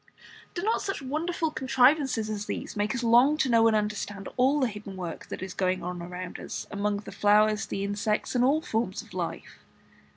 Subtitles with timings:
[0.55, 4.59] Do not such wonderful contrivances as these make us long to know and understand all
[4.59, 8.43] the hidden work that is going on around us among the flowers, the insects, and
[8.43, 9.59] all forms of life?